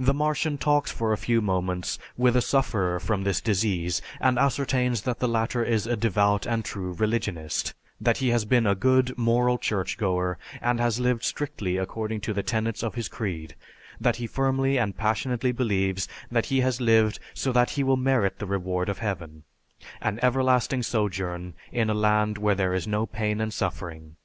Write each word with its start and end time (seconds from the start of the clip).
The 0.00 0.14
Martian 0.14 0.56
talks 0.56 0.90
for 0.90 1.12
a 1.12 1.18
few 1.18 1.42
moments 1.42 1.98
with 2.16 2.36
a 2.36 2.40
sufferer 2.40 2.98
from 2.98 3.22
this 3.22 3.42
disease 3.42 4.00
and 4.18 4.38
ascertains 4.38 5.02
that 5.02 5.18
the 5.18 5.28
latter 5.28 5.62
is 5.62 5.86
a 5.86 5.94
devout 5.94 6.46
and 6.46 6.64
true 6.64 6.94
religionist, 6.94 7.74
that 8.00 8.16
he 8.16 8.28
has 8.30 8.46
been 8.46 8.66
a 8.66 8.74
good, 8.74 9.12
moral 9.18 9.58
church 9.58 9.98
goer, 9.98 10.38
and 10.62 10.80
has 10.80 11.00
lived 11.00 11.22
strictly 11.22 11.76
according 11.76 12.22
to 12.22 12.32
the 12.32 12.42
tenets 12.42 12.82
of 12.82 12.94
his 12.94 13.08
creed, 13.08 13.54
that 14.00 14.16
he 14.16 14.26
firmly 14.26 14.78
and 14.78 14.96
passionately 14.96 15.52
believes 15.52 16.08
that 16.30 16.46
he 16.46 16.62
has 16.62 16.80
lived 16.80 17.20
so 17.34 17.52
that 17.52 17.68
he 17.76 17.84
will 17.84 17.98
merit 17.98 18.38
the 18.38 18.46
reward 18.46 18.88
of 18.88 19.00
heaven, 19.00 19.42
an 20.00 20.18
everlasting 20.22 20.82
sojourn 20.82 21.52
in 21.70 21.90
a 21.90 21.92
land 21.92 22.38
where 22.38 22.54
there 22.54 22.72
is 22.72 22.86
no 22.86 23.04
pain 23.04 23.42
and 23.42 23.52
suffering. 23.52 24.16